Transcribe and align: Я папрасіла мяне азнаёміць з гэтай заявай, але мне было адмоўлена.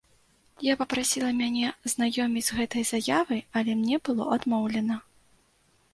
Я 0.67 0.73
папрасіла 0.79 1.29
мяне 1.41 1.67
азнаёміць 1.85 2.43
з 2.49 2.57
гэтай 2.61 2.83
заявай, 2.93 3.41
але 3.61 3.71
мне 3.83 3.95
было 4.11 4.23
адмоўлена. 4.37 4.95